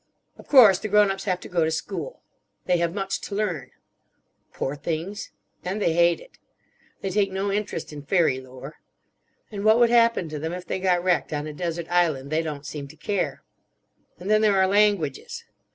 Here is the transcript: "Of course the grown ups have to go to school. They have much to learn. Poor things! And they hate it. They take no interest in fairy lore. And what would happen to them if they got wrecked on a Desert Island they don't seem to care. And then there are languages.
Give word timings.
"Of 0.35 0.47
course 0.47 0.79
the 0.79 0.87
grown 0.87 1.11
ups 1.11 1.25
have 1.25 1.39
to 1.41 1.47
go 1.47 1.63
to 1.63 1.69
school. 1.69 2.23
They 2.65 2.77
have 2.77 2.95
much 2.95 3.21
to 3.21 3.35
learn. 3.35 3.69
Poor 4.51 4.75
things! 4.75 5.29
And 5.63 5.79
they 5.79 5.93
hate 5.93 6.19
it. 6.19 6.39
They 7.01 7.11
take 7.11 7.31
no 7.31 7.51
interest 7.51 7.93
in 7.93 8.01
fairy 8.01 8.39
lore. 8.41 8.77
And 9.51 9.63
what 9.63 9.77
would 9.77 9.91
happen 9.91 10.27
to 10.29 10.39
them 10.39 10.53
if 10.53 10.65
they 10.65 10.79
got 10.79 11.03
wrecked 11.03 11.31
on 11.33 11.45
a 11.45 11.53
Desert 11.53 11.85
Island 11.87 12.31
they 12.31 12.41
don't 12.41 12.65
seem 12.65 12.87
to 12.87 12.95
care. 12.95 13.43
And 14.17 14.27
then 14.27 14.41
there 14.41 14.55
are 14.57 14.65
languages. 14.65 15.43